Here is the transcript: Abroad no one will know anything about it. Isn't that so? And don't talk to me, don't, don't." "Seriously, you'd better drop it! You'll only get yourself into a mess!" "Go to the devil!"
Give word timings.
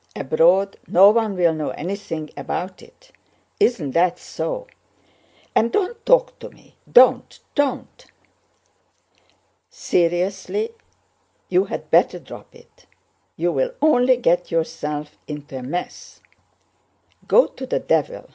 Abroad 0.15 0.77
no 0.87 1.11
one 1.11 1.35
will 1.37 1.53
know 1.53 1.69
anything 1.69 2.31
about 2.35 2.81
it. 2.81 3.11
Isn't 3.59 3.91
that 3.91 4.17
so? 4.17 4.65
And 5.53 5.71
don't 5.71 6.03
talk 6.07 6.39
to 6.39 6.49
me, 6.49 6.75
don't, 6.91 7.39
don't." 7.53 8.07
"Seriously, 9.69 10.71
you'd 11.49 11.91
better 11.91 12.17
drop 12.17 12.55
it! 12.55 12.87
You'll 13.37 13.75
only 13.79 14.17
get 14.17 14.49
yourself 14.49 15.19
into 15.27 15.59
a 15.59 15.61
mess!" 15.61 16.19
"Go 17.27 17.45
to 17.45 17.67
the 17.67 17.77
devil!" 17.79 18.27